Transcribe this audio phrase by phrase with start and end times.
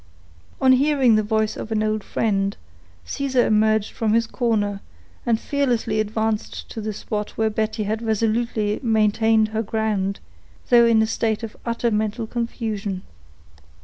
[0.59, 2.57] On hearing the voice of an old friend,
[3.05, 4.81] Caesar emerged from his corner,
[5.27, 10.19] and fearlessly advanced to the spot where Betty had resolutely maintained her ground,
[10.69, 13.03] though in a state of utter mental confusion.